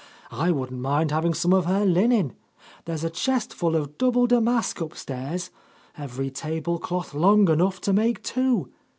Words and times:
"I 0.31 0.49
wouldn't 0.49 0.81
mind 0.81 1.11
having 1.11 1.35
some 1.35 1.53
of 1.53 1.67
her 1.67 1.85
linen. 1.85 2.33
There's 2.85 3.03
a 3.03 3.09
chest 3.11 3.53
full 3.53 3.75
of 3.75 3.99
double 3.99 4.25
damask 4.25 4.81
upstairs, 4.81 5.51
every 5.95 6.31
tablecloth 6.31 7.13
long 7.13 7.47
enough 7.51 7.79
to 7.81 7.93
make 7.93 8.23
two. 8.23 8.69